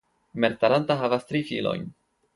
[0.45, 1.89] Mertaranta havas tri filojn.